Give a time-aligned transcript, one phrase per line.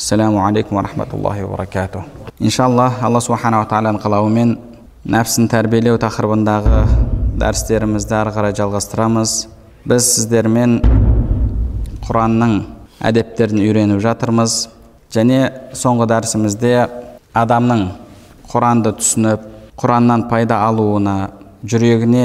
[0.00, 2.04] ассаламу алейкум рахматуллахи баракату
[2.38, 4.54] Иншаллах, алла субханала тағаланың қалауымен
[5.04, 6.78] нәпсін тәрбиелеу тақырыбындағы
[7.36, 9.34] дәрістерімізді ары қарай жалғастырамыз
[9.84, 10.78] біз сіздермен
[12.06, 12.54] құранның
[13.10, 14.54] әдептерін үйреніп жатырмыз
[15.12, 15.40] және
[15.76, 16.72] соңғы дәрісімізде
[17.36, 17.82] адамның
[18.54, 19.44] құранды түсініп
[19.82, 21.18] құраннан пайда алуына
[21.60, 22.24] жүрегіне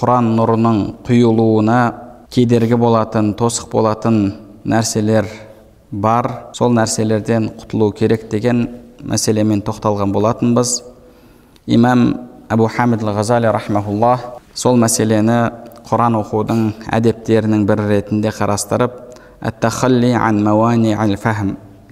[0.00, 1.82] құран нұрының құйылуына
[2.32, 4.22] кедергі болатын тосық болатын
[4.64, 5.28] нәрселер
[5.90, 6.50] бар.
[6.52, 8.66] Сол нәрселерден құтылу керек деген
[9.04, 10.82] мәселемен тоқталған болатынбыз.
[11.66, 15.38] Имам әбу хамид ғазали рахмауллах сол мәселені
[15.88, 18.96] құран оқудың әдептерінің бірі ретінде қарастырып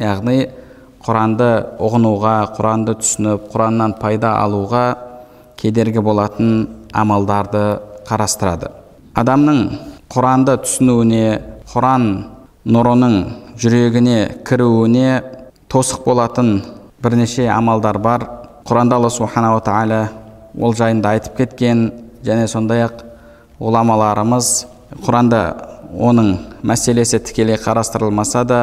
[0.00, 0.38] яғни
[1.06, 4.84] құранды ұғынуға құранды түсініп құраннан пайда алуға
[5.56, 7.78] кедергі болатын амалдарды
[8.08, 8.72] қарастырады.
[9.16, 9.60] Адамның
[10.12, 11.28] құранды түсінуіне
[11.70, 12.08] құран
[12.66, 15.22] нұрының жүрегіне кіруіне
[15.72, 16.62] тосық болатын
[17.02, 18.26] бірнеше амалдар бар.
[18.66, 20.00] Құранда алла субханала тағала
[20.58, 21.86] ол жайында айтып кеткен
[22.26, 23.04] және сондай ақ
[23.60, 24.50] ғұламаларымыз
[25.06, 25.40] құранда
[25.96, 26.32] оның
[26.66, 28.60] мәселесі тікелей қарастырылмаса да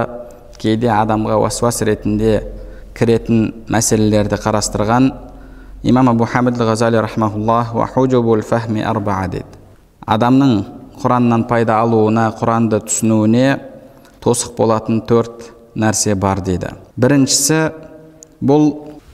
[0.64, 2.38] кейде адамға уасуас ретінде
[2.95, 5.09] кіретін мәселелерді қарастырған
[5.83, 7.02] имам абу хамид ғазали
[8.44, 9.45] фахми арбаа дейді
[10.05, 10.53] адамның
[11.02, 13.72] құраннан пайда алуына құранды түсінуіне
[14.23, 16.73] тосық болатын төрт нәрсе бар дейді.
[16.95, 17.59] Біріншісі
[18.43, 18.69] бұл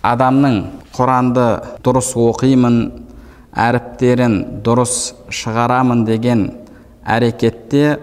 [0.06, 0.60] адамның
[0.96, 1.48] құранды
[1.86, 2.80] дұрыс оқимын
[3.58, 4.96] әріптерін дұрыс
[5.34, 6.46] шығарамын деген
[7.10, 7.98] әрекетте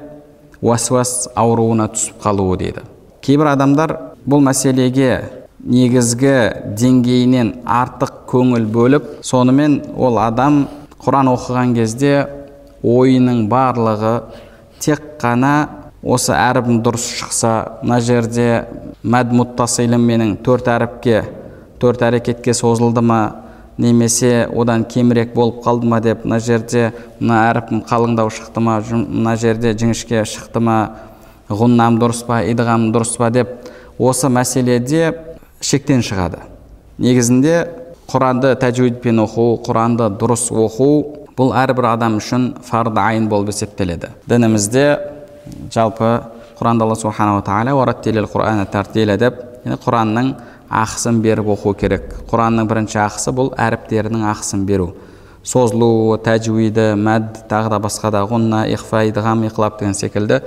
[0.61, 2.85] уасуас ауруына түсіп қалуы дейді.
[3.23, 3.95] Кейбір адамдар
[4.27, 5.11] бұл мәселеге
[5.67, 6.37] негізгі
[6.79, 10.65] деңгейінен артық көңіл бөліп сонымен ол адам
[11.03, 12.15] құран оқыған кезде
[12.83, 14.15] ойының барлығы
[14.83, 17.53] тек қана осы әрібім дұрыс шықса
[17.83, 18.67] мына жерде
[19.03, 21.25] мәд менің төрт әріпке
[21.83, 23.21] төрт әрекетке созылды ма
[23.79, 29.37] немесе одан кемірек болып қалды ма деп мына жерде мына әріпім қалыңдау шықты ма мына
[29.37, 30.77] жерде жіңішке шықты ма
[31.49, 33.69] ғұннам дұрыс па идғам дұрыс па деп
[33.99, 35.13] осы мәселеде
[35.61, 36.41] шектен шығады.
[36.99, 37.57] Негізінде
[38.11, 40.89] құранды тәжуидпен оқу құранды дұрыс оқу
[41.37, 44.15] бұл әрбір адам үшін фарды айын болып есептеледі.
[44.29, 44.87] Дінімізде
[45.73, 46.11] жалпы
[46.59, 50.35] құранда алла субханала тағала деп құранның
[50.71, 54.93] ақысын беріп оқу керек құранның бірінші ақысы бұл әріптерінің ақысын беру
[55.47, 60.41] созылу тәжуиді мәд тағы да басқа да ғұнна ихфа идғам иқлаб деген секілді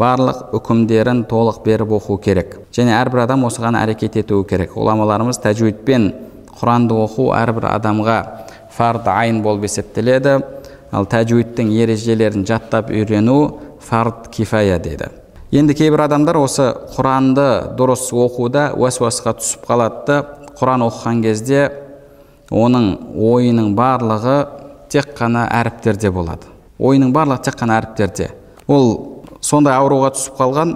[0.00, 6.12] барлық үкімдерін толық беріп оқу керек және әрбір адам осыған әрекет етуі керек ғұламаларымыз тәжуидпен
[6.60, 8.18] құранды оқу әрбір адамға
[8.72, 10.38] фард айын болып есептеледі
[10.92, 13.40] ал тәжуидтің ережелерін жаттап үйрену
[13.88, 15.08] фард кифая дейді
[15.52, 20.18] енді кейбір адамдар осы құранды дұрыс оқуда уәсуасқа түсіп қалады да
[20.58, 21.62] құран оқыған кезде
[22.52, 22.88] оның
[23.30, 24.38] ойының барлығы
[24.92, 28.30] тек қана әріптерде болады ойының барлығы тек қана әріптерде
[28.68, 28.90] ол
[29.40, 30.74] сондай ауруға түсіп қалған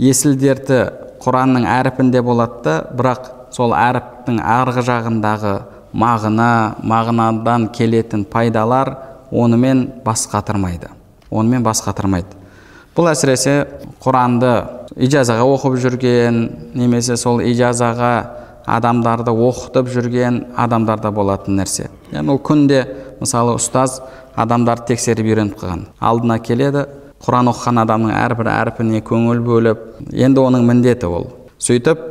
[0.00, 0.80] есіл дерті
[1.24, 5.54] құранның әріпінде болады да бірақ сол әріптің арғы жағындағы
[5.92, 6.50] мағына
[6.86, 8.94] мағынадан келетін пайдалар
[9.30, 10.92] онымен бас қатырмайды
[11.30, 12.39] онымен бас қатырмайды
[12.96, 13.54] бұл әсіресе
[14.02, 14.52] құранды
[14.96, 16.40] ижазаға оқып жүрген
[16.74, 18.12] немесе сол ижазаға
[18.70, 21.88] адамдарды оқытып жүрген адамдарда болатын нәрсе.
[22.12, 22.82] Яғни ол күнде
[23.20, 24.00] мысалы ұстаз
[24.38, 25.86] адамдарды тексеріп үйреніп қалған.
[26.00, 26.86] Алдына келеді
[27.24, 31.30] құран оқыған адамның әрбір әрпіне көңіл бөліп енді оның міндеті ол.
[31.60, 32.04] Сөйтіп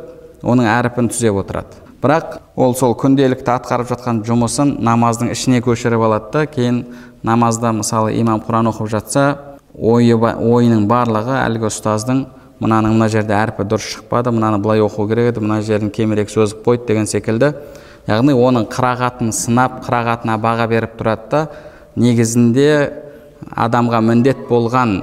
[0.46, 1.80] оның әрпін түзеп отырады.
[2.00, 6.84] Бірақ ол сол күнделікті атқарып жатқан жұмысын намаздың ішіне көшіріп алады да кейін
[7.26, 9.26] намазда мысалы имам құран оқып жатса
[9.74, 12.24] ойы ойының барлығы әлгі ұстаздың
[12.60, 16.64] мынаның мына жерде әрпі дұрыс шықпады мынаны былай оқу керек еді мына жерін кемірек созып
[16.66, 17.54] қойды деген секілді.
[18.08, 21.42] Яғни оның қырағатын сынап қырағатына баға беріп тұрады да
[21.96, 22.70] негізінде
[23.56, 25.02] адамға міндет болған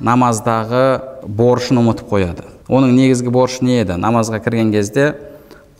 [0.00, 0.84] намаздағы
[1.26, 2.44] борышын ұмытып қояды.
[2.68, 3.96] Оның негізгі борышы не еді?
[4.00, 5.14] Намазға кірген кезде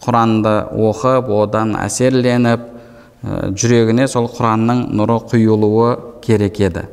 [0.05, 2.72] құранды оқып одан әсерленіп
[3.56, 6.87] жүрегіне сол құранның нұры құйылуы керек еді.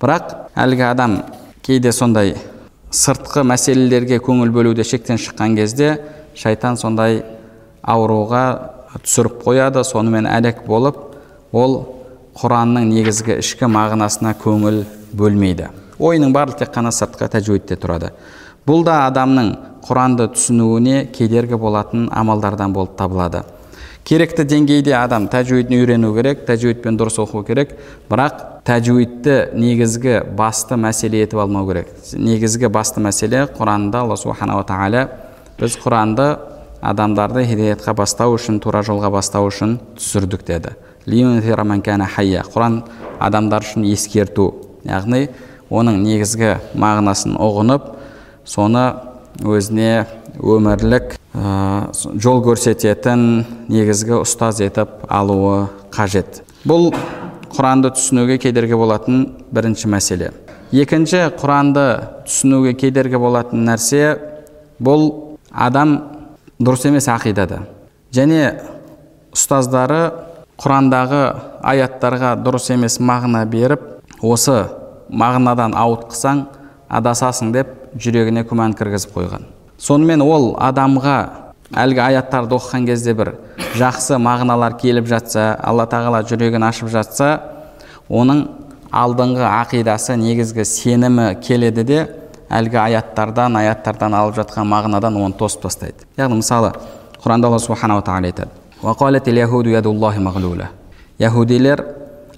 [0.00, 1.18] Бірақ әлгі адам
[1.62, 2.36] кейде сондай
[2.94, 5.96] сыртқы мәселелерге көңіл бөлуде шектен шыққан кезде
[6.38, 7.22] шайтан сондай
[7.82, 8.44] ауруға
[9.02, 9.84] түсіріп қояды.
[9.84, 10.98] Сонымен әлек болып
[11.52, 11.78] ол
[12.38, 14.84] құранның негізгі ішкі мағынасына көңіл
[15.18, 15.68] бөлмейді.
[15.98, 18.12] Ойының барлығы тек қана сыртқы тәжуидте тұрады.
[18.66, 19.54] Бұл да адамның
[19.88, 23.42] құранды түсінуіне кедергі болатын амалдардан болып табылады.
[24.08, 27.74] Керекті деңгейде адам тәжуидін үйрену керек тәжуидпен дұрыс оқу керек.
[28.08, 31.90] Бірақ тәжуидті негізгі басты мәселе етіп алмау керек.
[32.16, 35.04] Негізгі басты мәселе құранда алла субханала тағала
[35.60, 36.30] біз құранды
[36.80, 40.72] адамдарды хидаятқа бастау үшін тура жолға бастау үшін түсірдік деді.
[41.04, 42.82] Құран
[43.20, 44.54] адамдар үшін ескерту.
[44.88, 45.26] Яғни
[45.68, 47.92] оның негізгі мағынасын ұғынып
[48.48, 48.88] соны
[49.44, 50.06] өзіне
[50.40, 53.24] өмірлік жол көрсететін
[53.70, 56.42] негізгі ұстаз етіп алуы қажет.
[56.66, 56.90] Бұл
[57.54, 59.24] құранды түсінуге кедергі болатын
[59.54, 60.32] бірінші мәселе.
[60.72, 61.84] Екінші құранды
[62.26, 64.18] түсінуге кедергі болатын нәрсе
[64.82, 65.98] бұл адам
[66.60, 67.62] дұрыс емес ақидада.
[68.12, 68.58] Және
[69.34, 70.00] ұстаздары
[70.58, 71.22] құрандағы
[71.62, 73.84] аяттарға дұрыс емес мағына беріп
[74.22, 74.64] осы
[75.08, 76.42] мағынадан ауытқысаң
[76.88, 79.46] адасасың деп жүрегіне күмән кіргізіп қойған.
[79.78, 81.16] Сонымен ол адамға
[81.76, 83.34] әлгі аяттарды оқыған кезде бір
[83.78, 87.28] жақсы мағыналар келіп жатса алла тағала жүрегін ашып жатса
[88.08, 88.46] оның
[88.92, 91.98] алдыңғы ақидасы негізгі сенімі келеді де
[92.50, 96.06] әлгі аяттардан аяттардан алып жатқан мағынадан оны тосып тастайды.
[96.16, 96.72] Яғни мысалы
[97.22, 98.50] құранда алла субханала тағала айтады
[101.18, 101.84] яхудилер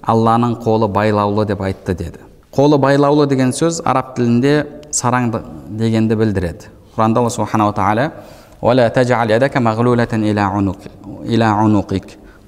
[0.01, 2.19] алланың қолы байлаулы деп айтты деді.
[2.51, 5.31] Қолы байлаулы деген сөз араб тілінде сараң
[5.69, 6.71] дегенді білдіреді.
[6.95, 8.11] Құранда алла субханала тағала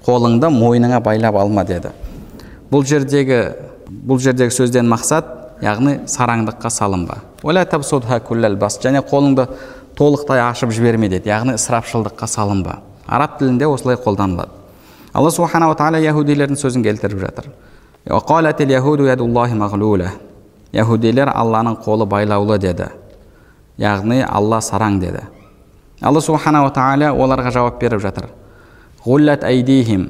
[0.06, 1.94] қолыңды мойныңа байлап алма деді
[2.72, 3.40] бұл жердегі
[3.90, 5.25] бұл жердегі сөзден мақсат
[5.63, 7.18] яғни сараңдыққа салынба
[8.84, 9.48] және қолыңды
[9.95, 14.50] толықтай ашып жіберме деді яғни ысырапшылдыққа салынба араб тілінде осылай қолданылады
[15.13, 17.46] алла субханала тағала яхудилердің сөзін келтіріп жатыр
[20.74, 22.89] яхудилер алланың қолы байлаулы деді
[23.78, 25.24] яғни алла сараң деді.
[26.02, 28.30] Алла субханала тағала оларға жауап беріп жатыр.
[29.06, 30.10] Әйдихим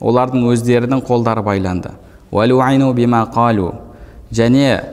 [0.00, 1.90] олардың өздерінің қолдары байланды.
[4.28, 4.84] Және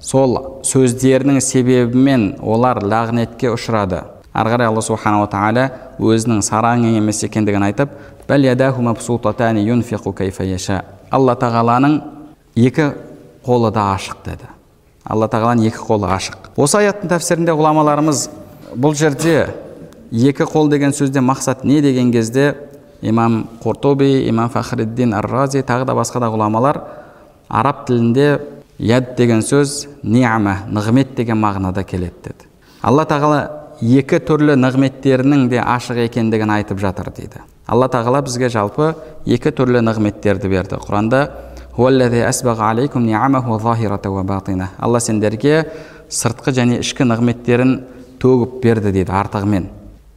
[0.00, 4.02] сол сөздерінің себебімен олар лағнетке ұшырады.
[4.32, 5.68] Ары қарай алла субханала тағала
[6.00, 7.92] өзінің сараң емес екендігін айтып
[11.12, 12.00] алла тағаланың
[12.56, 12.92] екі
[13.44, 14.51] қолы да ашық деді.
[15.04, 18.26] Алла тағаланың екі қолы ашық осы аяттың тәпсірінде ғұламаларымыз
[18.76, 19.48] бұл жерде
[20.12, 21.80] екі қол деген сөзден мақсат не?
[21.80, 22.54] деген кезде
[23.02, 26.80] имам қуртуби имам фахриддин ар рази тағы да басқа да ғұламалар
[27.48, 28.40] араб тілінде
[28.78, 32.48] яд деген сөз ниама нығмет деген мағынада келеді деді.
[32.82, 33.40] Алла тағала
[33.82, 37.42] екі түрлі нығметтерінің де ашық екендігін айтып жатыр дейді.
[37.66, 38.94] Алла тағала бізге жалпы
[39.26, 40.80] екі түрлі нығметтерді берді.
[40.82, 41.22] Құранда
[44.76, 45.64] алла сендерге
[46.12, 47.72] сыртқы және ішкі нығметтерін
[48.20, 49.70] төгіп берді дейді артығымен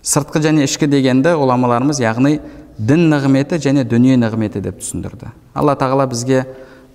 [0.03, 2.41] сыртқы және ішкі дегенді ғұламаларымыз яғни
[2.77, 6.43] дін нығметі және дүние нығметі деп түсіндірді алла тағала бізге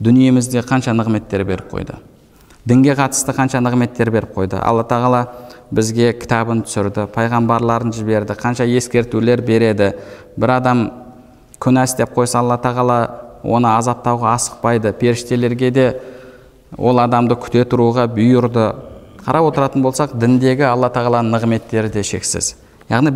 [0.01, 1.97] дүниемізде қанша нығметтер беріп қойды
[2.69, 5.25] дінге қатысты қанша нығметтер беріп қойды алла тағала
[5.73, 9.95] бізге кітабын түсірді пайғамбарларын жіберді қанша ескертулер береді
[10.37, 10.87] бір адам
[11.61, 14.93] күнә істеп қойса алла тағала оны азаптауға асықпайды.
[14.93, 15.87] Періштелерге де
[16.79, 18.71] ол адамды күте тұруға бұйырды.
[19.25, 22.55] Қарап отыратын болсақ діндегі алла тағаланың нығметтері де шексіз.
[22.91, 23.13] Яғни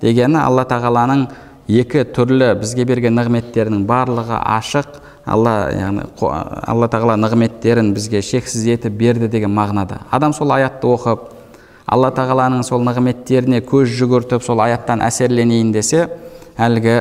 [0.00, 1.26] дегені алла тағаланың
[1.68, 5.00] екі түрлі бізге берген нығметтерінің барлығы ашық.
[5.26, 10.02] Алла яғни алла тағала нығметтерін бізге шексіз етіп берді деген мағынада.
[10.10, 11.24] Адам сол аятты оқып
[11.86, 16.06] алла тағаланың сол нығметтеріне көз жүгіртіп сол аяттан әсерленейін десе
[16.58, 17.00] әлгі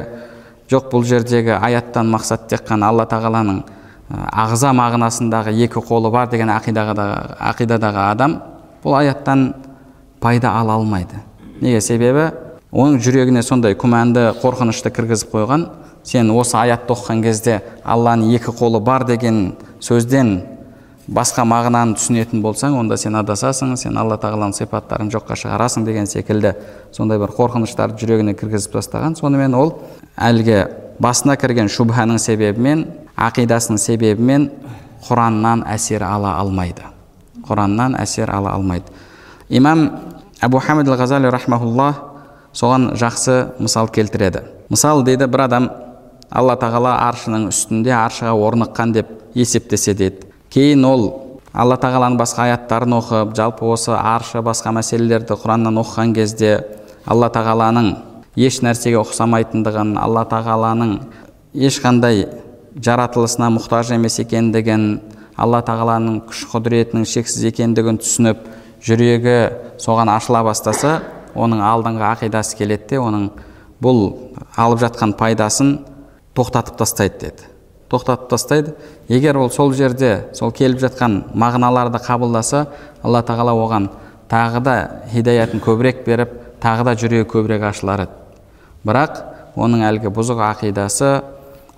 [0.71, 3.61] жоқ бұл жердегі аяттан мақсат тек қана алла тағаланың
[4.09, 7.05] ағза мағынасындағы екі қолы бар деген ақидадағы,
[7.51, 8.39] ақидадағы адам
[8.83, 9.53] бұл аяттан
[10.21, 11.21] пайда ала алмайды.
[11.61, 12.29] Неге себебі?
[12.75, 15.67] Оның жүрегіне сондай күмәнді қорқынышты кіргізіп қойған
[16.05, 20.41] сен осы аятты оқыған кезде алланың екі қолы бар деген сөзден
[21.07, 26.55] басқа мағынаны түсінетін болсаң онда сен адасасың сен алла тағаланың сипаттарын жоққа шығарасың деген секілді
[26.95, 29.17] сондай бір қорқыныштарды жүрегіне кіргізіп тастаған.
[29.19, 29.75] Сонымен ол
[30.17, 30.65] әлгі
[30.99, 34.49] басына кірген шубханың себебімен ақидасының себебімен
[35.05, 36.81] құраннан әсер ала алмайды.
[37.45, 38.89] Құраннан әсер ала алмайды.
[39.49, 39.91] Имам
[40.41, 41.93] әбу хамид ал ғазали рахмаулла
[42.53, 44.41] соған жақсы мысал келтіреді.
[44.69, 45.69] Мысал дейді бір адам
[46.31, 51.01] алла тағала аршының үстінде аршыға орныққан деп есептесе дейді кейін ол
[51.51, 56.51] алла тағаланың басқа аяттарын оқып жалпы осы аршы басқа мәселелерді құраннан оқыған кезде
[57.03, 57.89] алла тағаланың
[58.39, 60.93] еш нәрсеге ұқсамайтындығын алла тағаланың
[61.67, 62.23] ешқандай
[62.87, 64.85] жаратылысына мұқтаж емес екендігін
[65.35, 68.47] алла тағаланың күш құдіретінің шексіз екендігін түсініп
[68.87, 69.35] жүрегі
[69.83, 71.01] соған ашыла бастаса
[71.35, 73.27] оның алдыңғы ақидасы келеді де оның
[73.83, 74.01] бұл
[74.55, 75.75] алып жатқан пайдасын
[76.35, 77.54] тоқтатып тастайды деді.
[77.89, 78.73] Тоқтатып тастайды.
[79.07, 82.65] Егер ол сол жерде сол келіп жатқан мағыналарды қабылдаса
[83.03, 83.89] алла тағала оған
[84.29, 84.75] тағы да
[85.13, 88.15] хидаятын көбірек беріп тағы да жүрегі көбірек ашылар еді.
[88.85, 89.21] Бірақ
[89.55, 91.11] оның әлгі бұзық ақидасы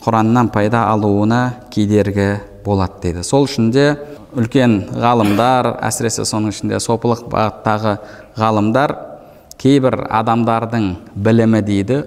[0.06, 3.24] құраннан пайда алуына кедергі болады дейді.
[3.24, 3.98] Сол үшін де
[4.36, 7.98] үлкен ғалымдар әсіресе соның ішінде сопылық бағыттағы
[8.38, 8.94] ғалымдар
[9.58, 12.04] кейбір адамдардың білімі дейді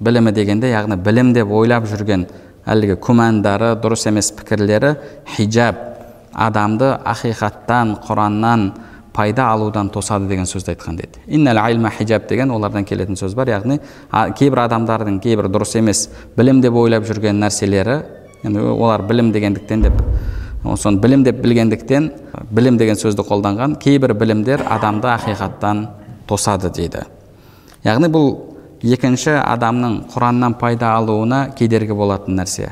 [0.00, 2.26] білімі дегенде яғни білім деп ойлап жүрген
[2.66, 4.94] әлгі күмәндары дұрыс емес пікірлері
[5.36, 5.78] хижаб
[6.34, 8.70] адамды ақиқаттан құраннан
[9.12, 13.50] пайда алудан тосады деген сөзді айтқан деді иннал айлма хижаб деген олардан келетін сөз бар
[13.50, 13.80] яғни
[14.38, 18.00] кейбір адамдардың кейбір дұрыс емес білім деп ойлап жүрген нәрселері
[18.44, 20.02] енді олар білім дегендіктен деп
[20.76, 22.10] соны білім деп білгендіктен
[22.50, 25.86] білім деген сөзді қолданған кейбір білімдер адамды ақиқаттан
[26.28, 27.02] тосады дейді
[27.84, 28.30] яғни бұл
[28.82, 32.70] екінші адамның құраннан пайда алуына кедергі болатын нәрсе.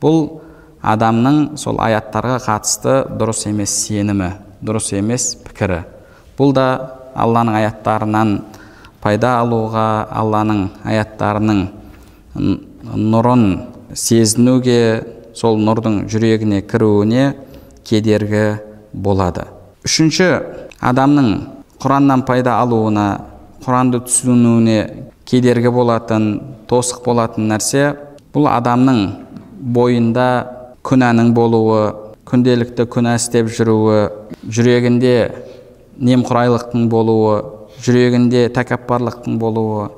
[0.00, 0.40] Бұл
[0.80, 4.32] адамның сол аяттарға қатысты дұрыс емес сенімі
[4.64, 5.82] дұрыс емес пікірі.
[6.38, 6.66] Бұл да
[7.14, 8.34] алланың аяттарынан
[9.04, 11.62] пайда алуға алланың аяттарының
[12.36, 13.46] нұрын
[13.92, 14.80] сезінуге
[15.36, 17.32] сол нұрдың жүрегіне кіруіне
[17.84, 18.60] кедергі
[18.92, 19.44] болады.
[19.84, 20.28] Үшінші
[20.80, 21.30] адамның
[21.80, 23.06] құраннан пайда алуына
[23.64, 26.24] құранды түсінуіне кедергі болатын
[26.70, 27.84] тосық болатын нәрсе
[28.34, 29.00] бұл адамның
[29.76, 30.26] бойында
[30.86, 31.80] күнәнің болуы
[32.26, 34.00] күнделікті күнә істеп жүруі
[34.50, 35.14] жүрегінде
[36.10, 37.34] немқұрайлықтың болуы
[37.84, 39.88] жүрегінде тәкаппарлықтың болуы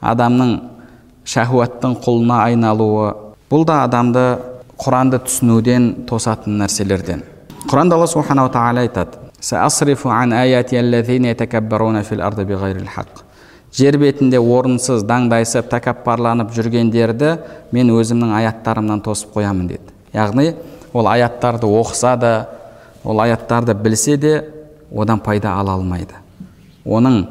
[0.00, 0.56] адамның
[1.30, 3.10] шахуаттың құлына айналуы
[3.50, 4.26] бұл да адамды
[4.80, 7.22] құранды түсінуден тосатын нәрселерден.
[7.68, 9.18] Құранда алла субханала тағала айтады
[13.76, 17.36] жер бетінде орынсыз даңдайсып тәкаппарланып жүргендерді
[17.72, 19.94] мен өзімнің аяттарымнан тосып қоямын деді.
[20.12, 20.54] Яғни
[20.92, 22.32] ол аяттарды оқыса да
[23.04, 24.44] ол аяттарды білсе де
[24.90, 26.14] одан пайда ала алмайды.
[26.84, 27.26] Оның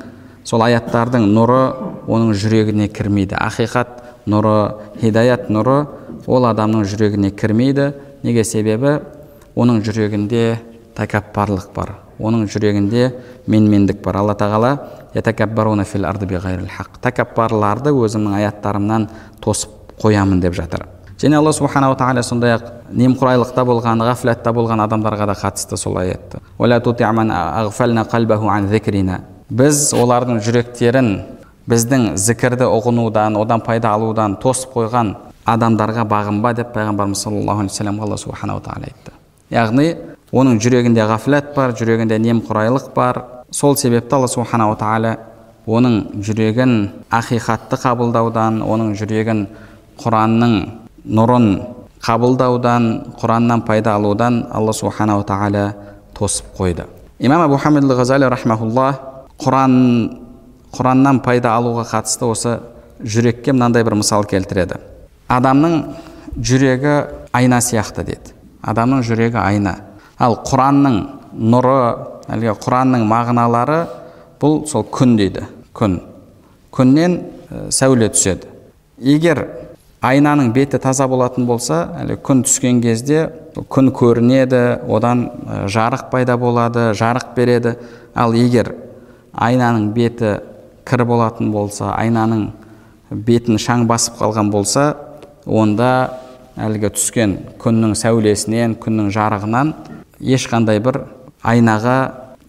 [0.47, 1.61] сол аяттардың нұры
[2.07, 3.35] оның жүрегіне кірмейді.
[3.35, 5.87] Ақиқат нұры хидаят нұры
[6.27, 7.91] ол адамның жүрегіне кірмейді.
[8.23, 8.99] Неге себебі?
[9.55, 10.59] Оның жүрегінде
[10.95, 11.97] тәкаппарлық бар.
[12.19, 13.09] Оның жүрегінде
[13.47, 14.19] менмендік бар.
[14.21, 14.77] Алла тағала
[17.01, 19.07] тәкаппарларды өзімнің аяттарымнан
[19.41, 19.69] тосып
[20.01, 20.85] қоямын деп жатыр.
[21.19, 22.63] Және алла субханала тағала сондай ақ
[22.95, 26.39] немқұрайлықта болған ғафлатта болған адамдарға да қатысты сол аятты
[29.49, 31.09] біз олардың жүректерін
[31.69, 35.15] біздің зікірді ұғынудан одан пайда алудан тосып қойған
[35.49, 39.11] адамдарға бағынба деп пайғамбарымыз саллаллаху алейхи вассаламға алла субханала тағала айтты.
[39.49, 39.87] Яғни
[40.31, 43.23] оның жүрегінде ғафлат бар жүрегінде немқұрайлық бар.
[43.51, 45.15] Сол себепті алла субханала тағала
[45.65, 46.73] оның жүрегін
[47.13, 49.45] ақиқатты қабылдаудан оның жүрегін
[50.01, 50.55] құранның
[51.09, 51.49] нұрын
[52.05, 55.73] қабылдаудан құраннан пайда алудан алла субханала тағала
[56.13, 56.85] тосып қойды.
[57.19, 58.93] Имам абу хамид ғазали рахмаулла
[59.41, 59.75] құран
[60.71, 62.59] құраннан пайда алуға қатысты осы
[63.01, 64.77] жүрекке мынандай бір мысал келтіреді.
[65.27, 65.81] Адамның
[66.37, 66.95] жүрегі
[67.33, 69.75] айна сияқты деді адамның жүрегі айна.
[70.19, 70.97] Ал құранның
[71.39, 71.79] нұры
[72.29, 73.79] әлгі құранның мағыналары
[74.41, 75.45] бұл сол күн дейді
[75.75, 75.99] күн.
[76.75, 77.15] Күннен
[77.73, 78.47] сәуле түседі.
[78.99, 79.45] Егер
[80.05, 83.29] айнаның беті таза болатын болса әлі күн түскен кезде
[83.71, 85.25] күн көрінеді одан
[85.71, 87.75] жарық пайда болады жарық береді.
[88.15, 88.73] Ал егер
[89.33, 90.39] айнаның беті
[90.85, 92.49] кір болатын болса айнаның
[93.11, 94.91] бетін шаң басып қалған болса
[95.45, 95.91] онда
[96.59, 99.73] әлгі түскен күннің сәулесінен күннің жарығынан
[100.19, 101.03] ешқандай бір
[101.43, 101.97] айнаға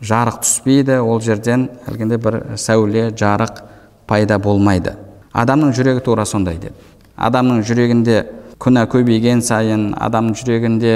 [0.02, 3.62] жарық түспейді ол жерден әлгінде бір сәуле жарық
[4.10, 4.96] пайда болмайды.
[5.32, 6.74] Адамның жүрегі тура сондай деді.
[7.16, 8.24] Адамның жүрегінде
[8.60, 10.94] күнә көбейген сайын адамның жүрегінде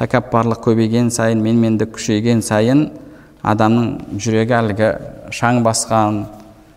[0.00, 2.88] тәкаппарлық көбейген сайын менмендік күшейген сайын
[3.46, 4.90] адамның жүрегі әлгі
[5.32, 6.24] шаң басқан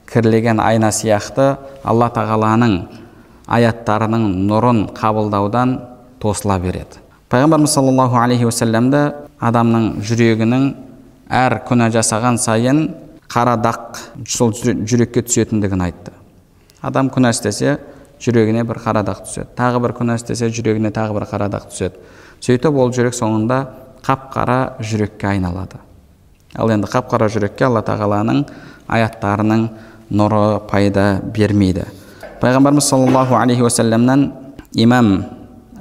[0.10, 2.78] кірлеген айна сияқты алла тағаланың
[3.48, 5.78] аяттарының нұрын қабылдаудан
[6.22, 7.02] тосыла береді.
[7.30, 10.68] Пайғамбарымыз саллаллаху алейхи уассаламда адамның жүрегінің
[11.34, 12.84] әр күнә жасаған сайын
[13.32, 16.14] қара дақ сол жүрекке түсетіндігін айтты.
[16.82, 17.78] Адам күнә істесе
[18.22, 19.50] жүрегіне бір қара дақ түседі.
[19.58, 21.98] Тағы бір күнә істесе жүрегіне тағы бір қара дақ түседі.
[22.44, 23.60] Сөйтіп ол жүрек соңында
[24.06, 25.80] қап қара жүрекке айналады.
[26.56, 28.44] Ал енді қап қара жүрекке алла тағаланың
[28.88, 29.68] аяттарының
[30.14, 31.88] нұры пайда бермейді.
[32.42, 34.32] Пайғамбарымыз саллаллаху алейхи уассаламнан
[34.74, 35.14] имам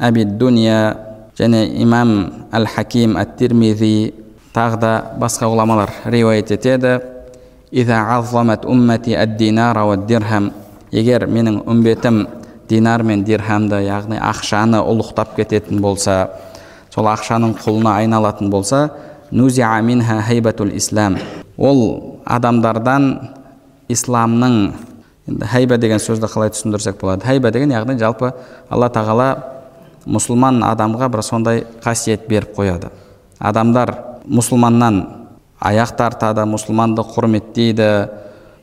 [0.01, 0.97] әби дуния
[1.39, 2.15] және имам
[2.53, 4.13] әл хаким әт тирмизи
[4.55, 7.01] тағы да басқа ғұламалар риуаят етеді.
[10.93, 12.27] Егер менің үмбетім
[12.69, 16.27] динар мен дирхамды яғни ақшаны ұлықтап кететін болса
[16.93, 18.91] сол ақшаның құлына айналатын болса
[19.33, 21.17] ислам
[21.57, 21.81] ол
[22.27, 23.31] адамдардан
[23.89, 24.73] исламның
[25.29, 27.25] енді хайба деген сөзді қалай түсіндірсек болады?
[27.25, 28.35] Хайба деген яғни жалпы
[28.69, 29.52] алла тағала
[30.07, 32.91] мұсылман адамға бір сондай қасиет беріп қояды.
[33.39, 33.95] Адамдар
[34.27, 35.03] мұсылманнан
[35.61, 37.89] аяқ тартады мұсылманды құрметтейді.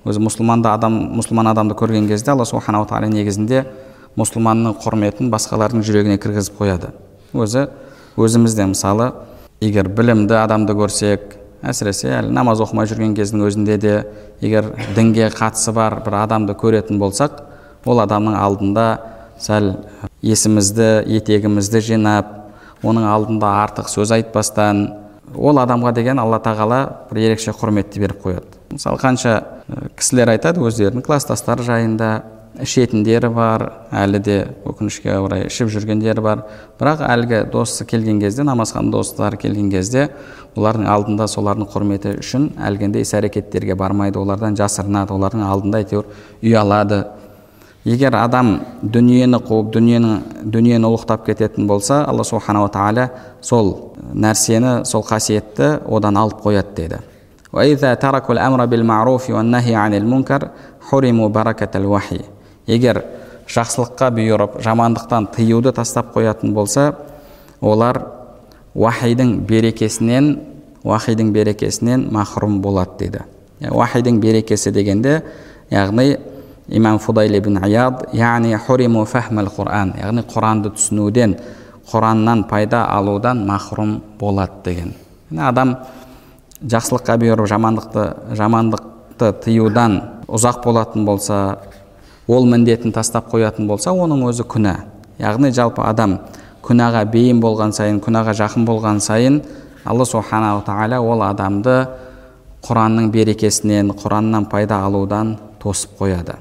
[0.08, 3.66] Өзі мұсылманды адам мұсылман адамды көрген кезде алла субханала тағала негізінде
[4.20, 6.94] мұсылманның құрметін басқалардың жүрегіне кіргізіп қояды.
[7.34, 7.68] Өзі
[8.18, 9.12] өзімізде мысалы
[9.62, 13.96] егер білімді адамды көрсек әсіресе әлі намаз оқымай жүрген кездің өзінде де
[14.42, 17.42] егер дінге қатысы бар бір адамды көретін болсақ
[17.86, 18.86] ол адамның алдында
[19.40, 19.74] сәл
[20.22, 22.34] есімізді етегімізді жинап
[22.84, 24.88] оның алдында артық сөз айтпастан
[25.36, 26.80] ол адамға деген алла тағала
[27.12, 28.60] бір ерекше құрметті беріп қояды.
[28.74, 29.36] Мысалы қанша
[29.98, 32.10] кісілер айтады өздерінің класстастары жайында
[32.60, 36.44] ішетіндері бар әлі де өкінішке орай ішіп жүргендері бар.
[36.80, 40.10] Бірақ әлгі досы келген кезде намазхан достары келген кезде
[40.58, 46.10] олардың алдында солардың құрметі үшін әлгіндей іс әрекеттерге бармайды олардан жасырынады олардың алдында әйтеуір
[46.42, 47.04] ұялады
[47.86, 53.08] егер адам дүниені қуып дүниенің дүниені ұлықтап кететін болса алла субханала тағала
[53.42, 57.00] сол нәрсені сол қасиетті одан алып қояды деді
[62.68, 63.04] егер
[63.50, 66.94] жақсылыққа бұйырып жамандықтан тыюды тастап қоятын болса
[67.62, 68.04] олар
[68.76, 70.36] уахидің берекесінен
[70.84, 73.24] уахидің берекесінен махрұм болады дейді.
[73.72, 75.22] Уахидің берекесі дегенде
[75.72, 76.18] яғни
[76.70, 81.36] имам фудайл ибн аяд яғни хуриму фахмал құран яғни құранды түсінуден
[81.92, 84.94] құраннан пайда алудан махрұм болады деген.
[85.38, 85.78] Адам
[86.62, 91.60] жақсылыққа бұйырып жамандықты жамандықты тыюдан ұзақ болатын болса
[92.28, 94.76] ол міндетін тастап қоятын болса оның өзі күнә.
[95.20, 96.20] Яғни жалпы адам
[96.66, 99.42] күнәға бейім болған сайын күнәға жақын болған сайын
[99.86, 101.80] алла субханала тағала ол адамды
[102.68, 106.36] құранның берекесінен құраннан пайда алудан тосып қояды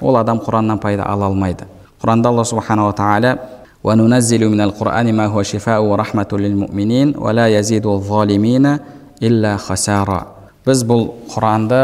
[0.00, 1.64] ол адам құраннан пайда ала алмайды
[2.02, 3.38] құранда алла субханала тағала
[3.86, 8.66] وننزل من القرآن ما هو شفاء ورحمة للمؤمنين ولا يزيد الظالمين
[9.22, 10.20] إلا خسارا
[10.66, 11.78] біз бұл құранды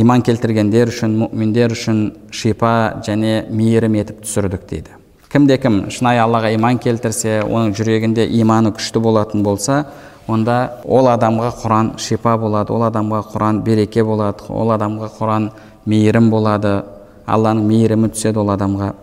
[0.00, 1.98] иман келтіргендер үшін мүминдер үшін
[2.32, 2.70] шипа
[3.04, 4.96] және мейірім етіп түсірдік дейді
[5.28, 9.82] кімде кім шынайы аллаға иман келтірсе оның жүрегінде иманы күшті болатын болса
[10.26, 10.56] онда
[10.88, 15.50] ол адамға құран шипа болады ол адамға құран береке болады ол адамға құран
[15.84, 16.78] мейірім болады
[17.29, 18.93] алланың мейірімі түседі ол адамға.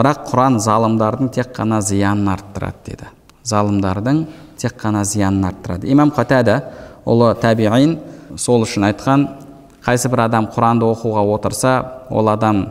[0.00, 3.08] Бірақ құран залымдардың тек қана зиянын арттырады деді.
[3.44, 4.22] Залымдардың
[4.56, 5.90] тек қана зиянын арттырады.
[5.90, 6.60] Имам қатада
[7.04, 7.98] ұлы табиин
[8.38, 9.26] сол үшін айтқан
[9.84, 11.74] қайсы бір адам құранды оқуға отырса
[12.10, 12.66] ол адам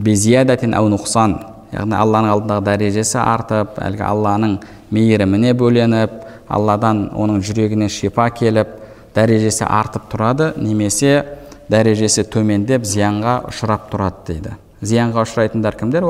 [0.00, 1.36] нұқсан
[1.70, 4.56] яғни алланың алдындағы дәрежесі артып әлгі алланың
[4.90, 6.16] мейіріміне бөленіп
[6.50, 8.72] алладан оның жүрегіне шипа келіп
[9.14, 11.24] дәрежесі артып тұрады немесе
[11.70, 14.56] дәрежесі төмендеп зиянға ұшырап тұрады дейді.
[14.80, 16.06] Зиянға ұшырайтындар кімдер?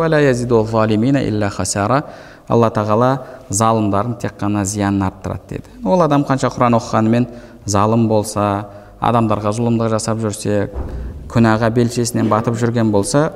[2.50, 3.10] Алла тағала
[3.54, 5.70] залымдардың тек қана зиянын арттырады дейді.
[5.86, 7.28] Ол адам қанша құран оқығанымен
[7.70, 8.46] залым болса
[8.98, 10.64] адамдарға зұлымдық жасап жүрсе
[11.30, 13.28] күнәға белшесінен батып жүрген болса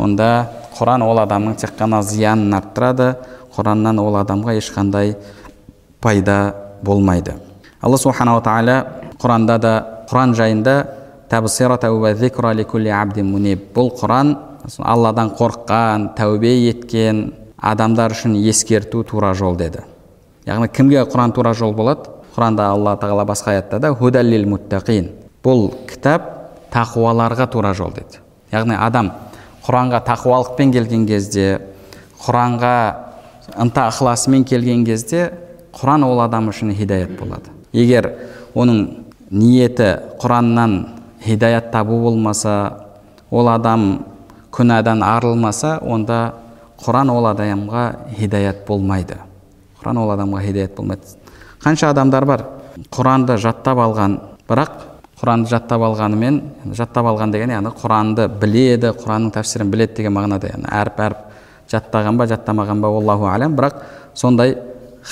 [0.00, 3.14] онда құран ол адамның тек қана зиянын арттырады.
[3.54, 5.12] Құраннан ол адамға ешқандай
[6.00, 7.36] пайда болмайды.
[7.82, 8.78] Алла субханала тағала
[9.20, 9.74] құранда да
[10.08, 10.78] құран жайында
[13.74, 14.36] бұл құран
[14.78, 19.82] алладан қорыққан тәубе еткен адамдар үшін ескерту тура жол деді.
[20.46, 22.10] Яғни кімге құран тура жол болады?
[22.36, 25.10] Құранда алла тағала басқа аятта да худаллил муттақин
[25.44, 26.30] бұл кітап
[26.72, 28.20] тақуаларға тура жол деді.
[28.52, 29.12] Яғни адам
[29.66, 31.60] құранға тақуалықпен келген кезде
[32.24, 32.74] құранға
[33.60, 35.30] ынта ықыласымен келген кезде
[35.74, 37.50] құран ол адам үшін хидаят болады.
[37.72, 38.12] Егер
[38.54, 40.76] оның ниеті құраннан
[41.24, 42.54] хидаят табу болмаса
[43.30, 44.04] ол адам
[44.52, 46.34] күнәдан арылмаса онда
[46.84, 47.84] құран ол адамға
[48.18, 49.16] хидаят болмайды
[49.80, 51.16] құран ол адамға хидаят болмайды
[51.64, 52.44] қанша адамдар бар
[52.90, 54.74] құранды жаттап алған бірақ
[55.20, 56.40] құранды жаттап алғанымен
[56.76, 61.22] жаттап алған деген яғни құранды біледі құранның тәпсірін біледі деген мағынада яғни әріп әріп
[61.72, 63.80] жаттаған ба жаттамаған ба аллаху әлем бірақ
[64.14, 64.56] сондай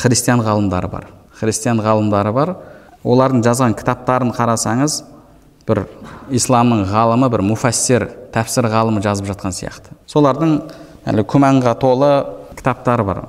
[0.02, 1.06] христиан ғалымдары бар
[1.40, 2.54] христиан ғалымдары бар
[3.04, 5.00] олардың жазған кітаптарын қарасаңыз
[5.66, 5.84] бір
[6.32, 9.94] исламның ғалымы бір муфассир тәпсір ғалымы жазып жатқан сияқты.
[10.10, 10.58] Солардың
[11.08, 12.10] әлі күмәнға толы
[12.58, 13.22] кітаптары бар.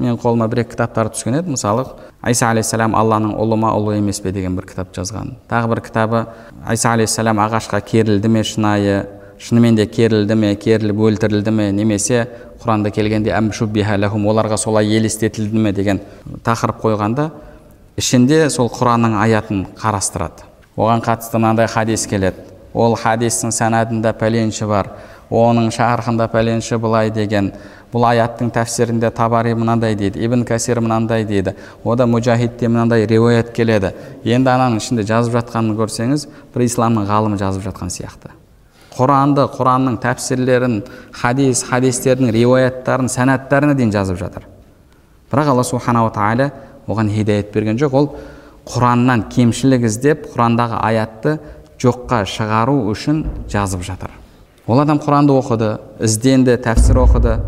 [0.00, 1.54] Мен қолыма бір екі кітаптар түскен еді.
[1.56, 1.86] Мысалы
[2.22, 5.34] айса алейхисалам алланың ұлы ма ұлы емес пе деген бір кітап жазған.
[5.50, 6.26] Тағы бір кітабы
[6.66, 9.02] айса алейхисалам ағашқа керілді ме шынайы
[9.40, 12.26] шынымен де керілді ме керіліп өлтірілді ме немесе
[12.62, 16.00] құранда келгенде оларға солай елестетілді ме деген
[16.44, 17.30] тақырып қойғанда
[17.96, 20.49] ішінде сол құранның аятын қарастырады.
[20.80, 22.48] Оған қатысты мынандай хадис келеді.
[22.72, 24.88] Ол хадистің санадында пәленші бар
[25.30, 27.52] оның шархында пәленші былай деген
[27.92, 33.92] бұл аяттың тәфсірінде табари мынандай дейді ибн касир мынандай дейді ода мужахидте мынандай риуаят келеді
[34.24, 38.34] енді ананың ішінде жазып жатқанын көрсеңіз бір исламның ғалымы жазып жатқан сияқты.
[38.94, 40.80] Құранды құранның тәпсірлерін
[41.14, 44.46] хадис хадистердің риуаяттарын сәнаттарына дейін жазып жатыр.
[45.30, 46.50] Бірақ алла субханала тағала
[46.88, 47.94] оған хидаят берген жоқ.
[47.94, 48.10] Ол
[48.68, 51.38] құраннан кемшілік іздеп құрандағы аятты
[51.80, 54.12] жоққа шығару үшін жазып жатыр
[54.66, 55.70] ол адам құранды оқыды
[56.04, 57.38] ізденді тәпсір оқыды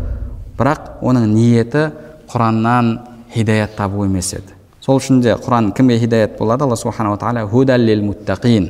[0.57, 1.85] бірақ оның ниеті
[2.31, 2.97] құраннан
[3.33, 8.03] хидаят табу емес еді сол үшін де құран кімге хидаят болады алла субханала тағала худаллил
[8.09, 8.69] муттақин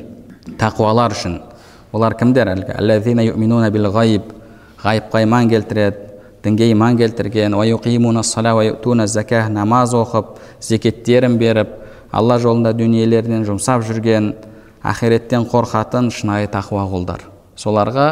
[0.60, 1.40] тақуалар үшін
[1.92, 2.76] олар кімдер әлгі
[4.84, 5.96] ғайыпқа иман келтіреді
[6.44, 7.54] дінге иман келтірген
[9.54, 11.68] намаз оқып зекеттерін беріп
[12.14, 14.32] алла жолында дүниелерінен жұмсап жүрген
[14.86, 17.26] ақиреттен қорқатын шынайы тақуа құлдар
[17.58, 18.08] соларға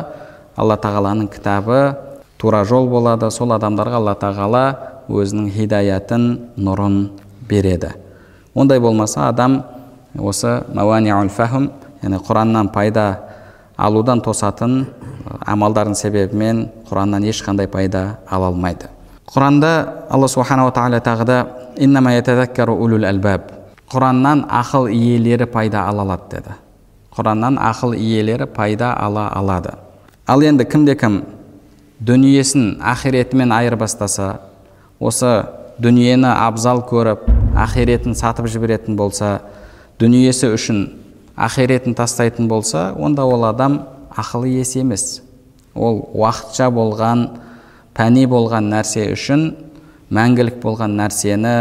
[0.57, 1.97] алла тағаланың кітабы
[2.39, 3.31] тура жол болады.
[3.31, 4.65] Сол адамдарға алла тағала
[5.09, 7.11] өзінің хидаятын нұрын
[7.49, 7.93] береді.
[8.55, 9.63] Ондай болмаса адам
[10.19, 11.71] осы фахм
[12.03, 13.21] яғни құраннан пайда
[13.77, 14.87] алудан тосатын
[15.47, 18.87] амалдардың себебімен құраннан ешқандай пайда ала алмайды.
[19.33, 21.47] Құранда алла субханала тағала тағы да
[23.93, 26.55] құраннан ақыл иелері пайда ала алады деді.
[27.13, 29.75] Құраннан ақыл иелері пайда ала алады.
[30.27, 31.23] Ал енді кімде кім
[32.01, 34.39] дүниесін ақиретімен айырбастаса
[34.99, 35.45] осы
[35.83, 37.27] дүниені абзал көріп
[37.59, 39.43] ақиретін сатып жіберетін болса
[40.01, 40.87] дүниесі үшін
[41.37, 43.83] ақиретін тастайтын болса онда ол адам
[44.17, 45.21] ақылы иесі емес.
[45.75, 47.29] Ол уақытша болған
[47.97, 49.51] пәни болған нәрсе үшін
[50.13, 51.57] мәңгілік болған нәрсені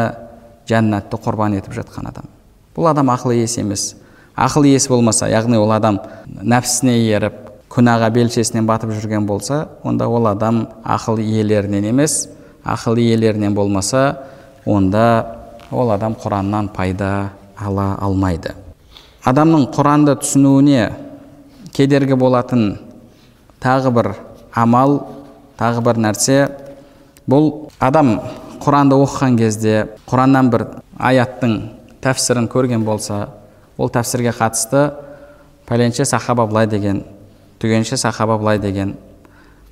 [0.70, 2.28] жәннатты құрбан етіп жатқан адам.
[2.76, 3.96] Бұл адам ақыл иесі емес.
[4.36, 7.40] Ақыл иесі болмаса яғни ол адам нәпсісіне еріп
[7.72, 12.28] күнәға белшесінен батып жүрген болса онда ол адам ақыл иелерінен емес
[12.64, 14.18] ақыл иелерінен болмаса
[14.66, 15.38] онда
[15.72, 18.54] ол адам құраннан пайда ала алмайды.
[19.24, 20.92] Адамның құранды түсінуіне
[21.74, 22.80] кедергі болатын
[23.62, 24.14] тағы бір
[24.54, 25.00] амал
[25.60, 26.40] тағы бір нәрсе.
[27.30, 28.20] Бұл адам
[28.62, 29.76] құранды оқыған кезде
[30.10, 30.66] құраннан бір
[30.98, 31.56] аяттың
[32.04, 33.28] тәпсірін көрген болса
[33.78, 34.92] ол тәпсірге қатысты
[35.68, 37.04] пәленше сахаба былай деген
[37.62, 38.96] түгенше сахаба былай деген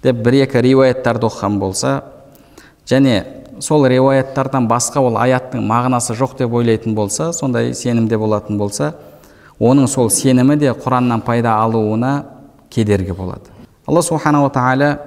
[0.03, 1.99] деп бір екі риуаяттарды оқыған болса
[2.89, 3.23] және
[3.59, 8.93] сол риуаяттардан басқа ол аяттың мағынасы жоқ деп ойлайтын болса сондай сенімде болатын болса
[9.59, 12.23] оның сол сенімі де құраннан пайда алуына
[12.69, 13.51] кедергі болады.
[13.87, 14.97] Алла субханала тағала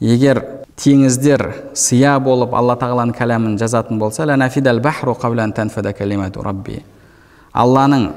[0.00, 0.42] егер
[0.76, 1.42] теңіздер
[1.74, 4.26] сия болып алла тағаланың кәләмін жазатын болса
[7.56, 8.10] алланың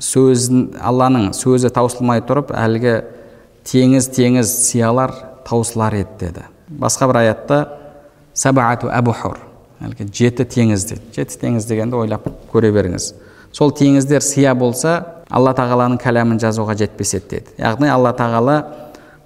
[0.00, 2.94] сөзін алланың сөзі таусылмай тұрып әлгі
[3.68, 5.12] теңіз теңіз сиялар
[5.44, 6.46] таусылар еді деді
[6.80, 7.58] басқа бір аятта
[8.32, 9.36] сабаату абухур
[9.84, 13.12] әлгі жеті теңіз деді жеті теңіз дегенді ойлап көре беріңіз
[13.52, 14.98] сол теңіздер сия болса
[15.30, 17.56] алла тағаланың кәләмін жазуға жетпес еді деді.
[17.58, 18.60] Яғни алла тағала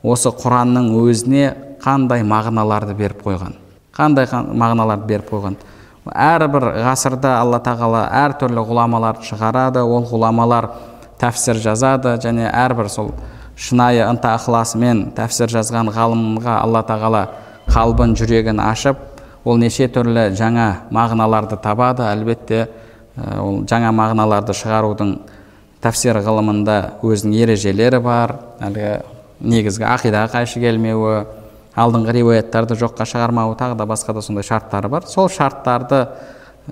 [0.02, 1.52] осы құранның өзіне
[1.84, 3.60] қандай мағыналарды беріп қойған
[3.94, 5.56] қандай мағыналарды беріп қойған.
[6.04, 10.68] Әрбір ғасырда алла тағала әртүрлі ғұламаларды шығарады ол ғұламалар
[11.20, 13.12] тәфсір жазады және әрбір сол
[13.56, 17.22] шынайы ынта ықыласымен тәфсір жазған ғалымға алла тағала
[17.70, 18.98] қалбын жүрегін ашып
[19.44, 22.04] ол неше түрлі жаңа мағыналарды табады.
[22.10, 22.66] Әлбетте
[23.16, 25.14] ол жаңа мағыналарды шығарудың
[25.84, 28.36] тәфсир ғылымында өзінің ережелері бар.
[28.64, 28.92] Әлгі
[29.44, 31.24] негізгі ақидаға қайшы келмеуі
[31.74, 35.06] алдыңғы риуаяттарды жоққа шығармауы тағы да басқа да сондай шарттары бар.
[35.06, 36.06] Сол шарттарды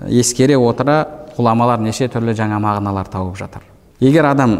[0.07, 1.05] ескере отыра
[1.37, 3.61] ғұламалар неше түрлі жаңа мағыналар тауып жатыр.
[3.99, 4.59] Егер адам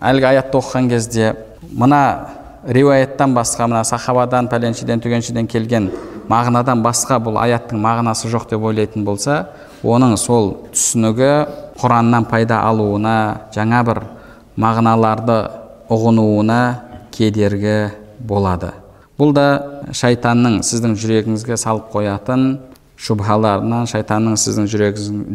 [0.00, 1.34] әлгі аятты оқыған кезде
[1.72, 2.02] мына
[2.66, 5.90] риуаяттан басқа мына сахабадан пәленшеден түгеншеден келген
[6.28, 9.46] мағынадан басқа бұл аяттың мағынасы жоқ деп ойлайтын болса
[9.86, 11.30] оның сол түсінігі
[11.80, 13.16] құраннан пайда алуына
[13.54, 14.02] жаңа бір
[14.60, 15.38] мағыналарды
[15.90, 16.60] ұғынуына
[17.14, 17.90] кедергі
[18.20, 18.74] болады.
[19.20, 19.46] Бұл да
[19.92, 22.44] шайтанның сіздің жүрегіңізге салып қоятын
[23.00, 24.68] шубхаларынан шайтанның сіздің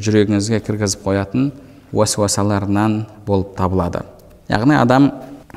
[0.02, 1.50] жүрегіңізге кіргізіп қоятын
[1.94, 4.04] уәсуасаларынан болып табылады.
[4.50, 5.12] Яғни адам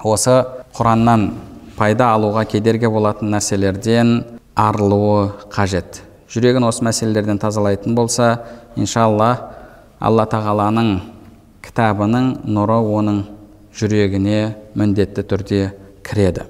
[0.04, 0.40] осы
[0.76, 1.30] құраннан
[1.76, 4.22] пайда алуға кедергі болатын нәрселерден
[4.56, 6.02] арылуы қажет.
[6.28, 8.34] Жүрегін осы мәселелерден тазалайтын болса
[8.78, 9.30] иншалла
[9.98, 10.92] алла тағаланың
[11.66, 13.24] кітабының нұры оның
[13.78, 14.40] жүрегіне
[14.78, 15.60] міндетті түрде
[16.06, 16.46] кіреді.